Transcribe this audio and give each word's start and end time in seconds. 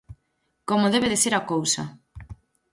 ¡Como 0.69 0.91
debe 0.93 1.07
de 1.11 1.21
ser 1.23 1.33
a 1.35 1.45
cousa! 1.51 1.83